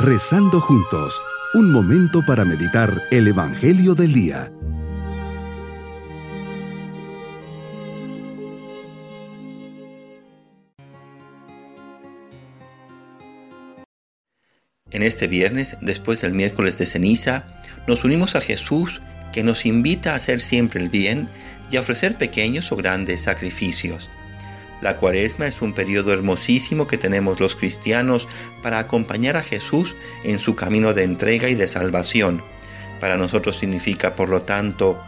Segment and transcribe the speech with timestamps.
[0.00, 1.20] Rezando juntos,
[1.54, 4.52] un momento para meditar el Evangelio del Día.
[14.92, 17.48] En este viernes, después del miércoles de ceniza,
[17.88, 19.02] nos unimos a Jesús
[19.32, 21.28] que nos invita a hacer siempre el bien
[21.72, 24.12] y a ofrecer pequeños o grandes sacrificios.
[24.80, 28.28] La cuaresma es un periodo hermosísimo que tenemos los cristianos
[28.62, 32.42] para acompañar a Jesús en su camino de entrega y de salvación.
[33.00, 35.02] Para nosotros significa, por lo tanto,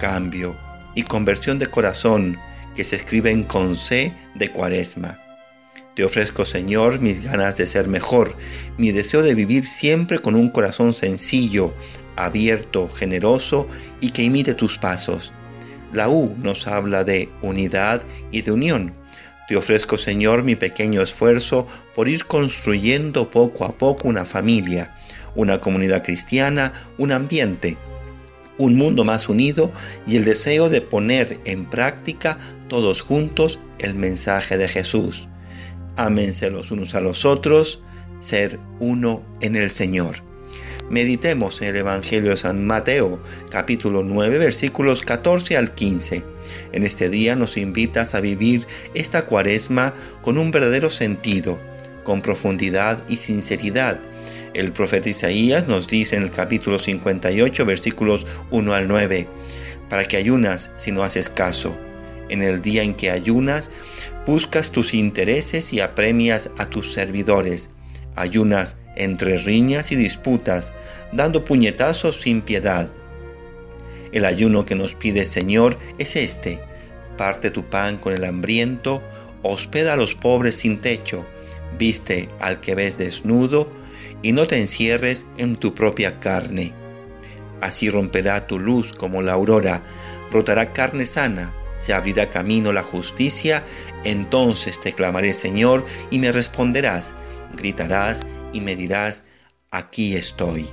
[0.00, 0.56] cambio
[0.94, 2.38] y conversión de corazón
[2.74, 5.18] que se escriben con C de cuaresma.
[5.94, 8.36] Te ofrezco, Señor, mis ganas de ser mejor,
[8.78, 11.74] mi deseo de vivir siempre con un corazón sencillo,
[12.16, 13.68] abierto, generoso
[14.00, 15.32] y que imite tus pasos.
[15.92, 19.01] La U nos habla de unidad y de unión
[19.48, 24.94] te ofrezco, Señor, mi pequeño esfuerzo por ir construyendo poco a poco una familia,
[25.34, 27.76] una comunidad cristiana, un ambiente,
[28.58, 29.72] un mundo más unido
[30.06, 35.28] y el deseo de poner en práctica todos juntos el mensaje de Jesús.
[35.96, 37.82] Ámense los unos a los otros,
[38.20, 40.31] ser uno en el Señor.
[40.92, 46.22] Meditemos en el Evangelio de San Mateo, capítulo 9, versículos 14 al 15.
[46.72, 51.58] En este día nos invitas a vivir esta cuaresma con un verdadero sentido,
[52.04, 54.00] con profundidad y sinceridad.
[54.52, 59.26] El profeta Isaías nos dice en el capítulo 58, versículos 1 al 9,
[59.88, 61.74] para que ayunas si no haces caso.
[62.28, 63.70] En el día en que ayunas,
[64.26, 67.70] buscas tus intereses y apremias a tus servidores.
[68.14, 70.72] Ayunas entre riñas y disputas,
[71.12, 72.90] dando puñetazos sin piedad.
[74.12, 76.60] El ayuno que nos pide Señor es este.
[77.16, 79.02] Parte tu pan con el hambriento,
[79.42, 81.26] hospeda a los pobres sin techo,
[81.78, 83.70] viste al que ves desnudo,
[84.22, 86.72] y no te encierres en tu propia carne.
[87.60, 89.82] Así romperá tu luz como la aurora,
[90.30, 93.64] brotará carne sana, se abrirá camino la justicia,
[94.04, 97.14] entonces te clamaré Señor y me responderás,
[97.56, 98.22] gritarás
[98.52, 99.24] y me dirás,
[99.70, 100.70] aquí estoy.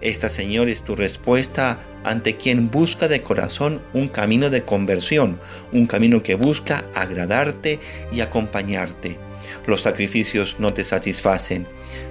[0.00, 5.40] Esta, Señor, es tu respuesta ante quien busca de corazón un camino de conversión,
[5.72, 7.80] un camino que busca agradarte
[8.12, 9.18] y acompañarte.
[9.66, 11.66] Los sacrificios no te satisfacen.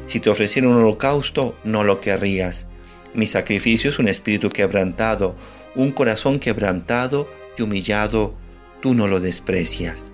[0.05, 2.67] Si te ofreciera un holocausto, no lo querrías.
[3.13, 5.35] Mi sacrificio es un espíritu quebrantado,
[5.75, 8.35] un corazón quebrantado y humillado,
[8.81, 10.11] tú no lo desprecias.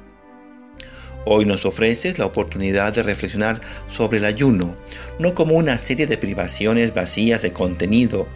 [1.26, 4.76] Hoy nos ofreces la oportunidad de reflexionar sobre el ayuno,
[5.20, 8.28] no como una serie de privaciones vacías de contenido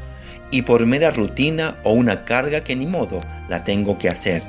[0.52, 4.44] y por mera rutina o una carga que ni modo la tengo que hacer.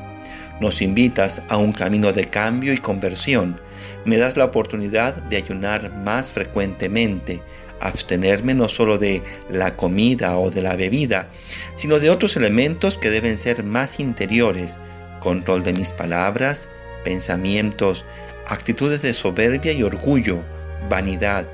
[0.61, 3.61] Nos invitas a un camino de cambio y conversión.
[4.05, 7.43] Me das la oportunidad de ayunar más frecuentemente,
[7.81, 11.31] abstenerme no solo de la comida o de la bebida,
[11.77, 14.79] sino de otros elementos que deben ser más interiores,
[15.21, 16.69] control de mis palabras,
[17.09, 18.05] pensamientos,
[18.47, 20.45] actitudes de soberbia y orgullo,
[20.91, 21.49] vanidad,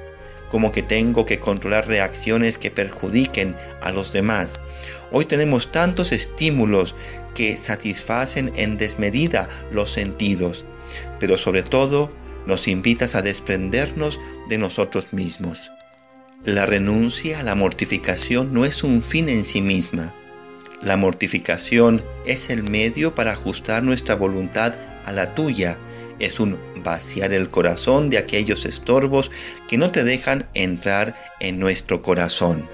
[0.50, 4.58] como que tengo que controlar reacciones que perjudiquen a los demás.
[5.12, 6.96] Hoy tenemos tantos estímulos
[7.36, 10.64] que satisfacen en desmedida los sentidos,
[11.20, 12.10] pero sobre todo
[12.46, 15.70] nos invitas a desprendernos de nosotros mismos.
[16.44, 20.16] La renuncia a la mortificación no es un fin en sí misma.
[20.82, 25.78] La mortificación es el medio para ajustar nuestra voluntad a la tuya
[26.18, 29.30] es un vaciar el corazón de aquellos estorbos
[29.68, 32.68] que no te dejan entrar en nuestro corazón.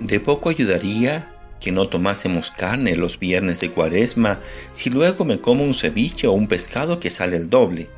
[0.00, 4.40] De poco ayudaría que no tomásemos carne los viernes de cuaresma
[4.72, 7.90] si luego me como un ceviche o un pescado que sale el doble.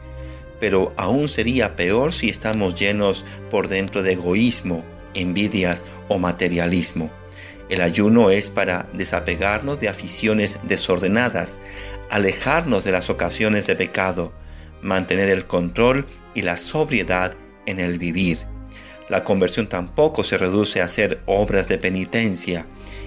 [0.61, 4.85] Pero aún sería peor si estamos llenos por dentro de egoísmo,
[5.15, 7.11] envidias o materialismo.
[7.71, 11.61] El ayuno es para desapegarnos de aficiones desordenadas,
[12.11, 14.33] alejarnos de las ocasiones de pecado,
[14.83, 17.35] mantener el control y la sobriedad
[17.67, 18.39] en el vivir.
[19.09, 22.67] La conversión tampoco se reduce a hacer obras de penitencia,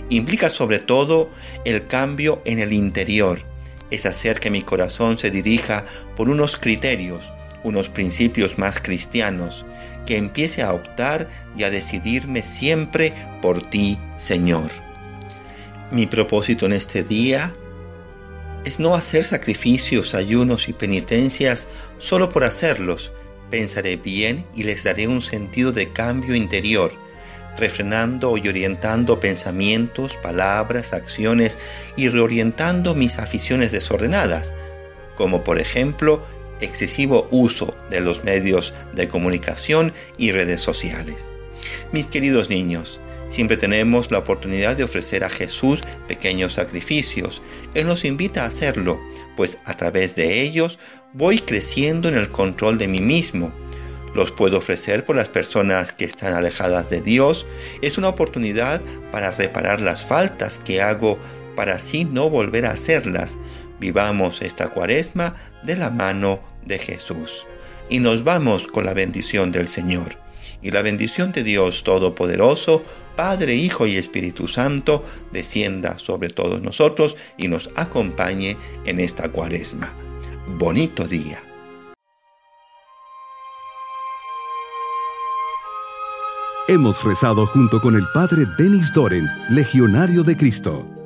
[0.09, 1.29] implica sobre todo
[1.65, 3.39] el cambio en el interior,
[3.91, 5.85] es hacer que mi corazón se dirija
[6.15, 7.33] por unos criterios,
[7.63, 9.65] unos principios más cristianos,
[10.05, 14.69] que empiece a optar y a decidirme siempre por ti, Señor.
[15.91, 17.53] Mi propósito en este día
[18.65, 21.67] es no hacer sacrificios, ayunos y penitencias
[21.97, 23.11] solo por hacerlos.
[23.49, 26.91] Pensaré bien y les daré un sentido de cambio interior,
[27.57, 31.59] refrenando y orientando pensamientos, palabras, acciones
[31.95, 34.55] y reorientando mis aficiones desordenadas,
[35.15, 36.25] como por ejemplo
[36.63, 41.31] excesivo uso de los medios de comunicación y redes sociales.
[41.91, 47.41] Mis queridos niños, siempre tenemos la oportunidad de ofrecer a Jesús pequeños sacrificios.
[47.73, 48.99] Él nos invita a hacerlo,
[49.35, 50.79] pues a través de ellos
[51.13, 53.53] voy creciendo en el control de mí mismo.
[54.13, 57.47] Los puedo ofrecer por las personas que están alejadas de Dios.
[57.81, 58.81] Es una oportunidad
[59.11, 61.17] para reparar las faltas que hago
[61.55, 63.39] para así no volver a hacerlas.
[63.79, 67.45] Vivamos esta cuaresma de la mano de Jesús.
[67.89, 70.17] Y nos vamos con la bendición del Señor.
[70.61, 72.83] Y la bendición de Dios Todopoderoso,
[73.15, 78.55] Padre, Hijo y Espíritu Santo, descienda sobre todos nosotros y nos acompañe
[78.85, 79.93] en esta cuaresma.
[80.47, 81.43] Bonito día.
[86.69, 91.02] Hemos rezado junto con el Padre Denis Doren, Legionario de Cristo.